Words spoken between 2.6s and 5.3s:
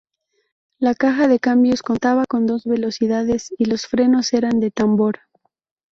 velocidades y los frenos eran de tambor.